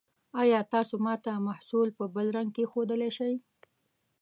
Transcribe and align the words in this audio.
ایا 0.41 0.59
تاسو 0.73 0.95
ما 1.05 1.13
ته 1.23 1.31
محصول 1.47 1.87
په 1.97 2.05
بل 2.15 2.27
رنګ 2.35 2.49
کې 2.55 2.65
ښودلی 2.71 3.09
شئ؟ 3.17 3.33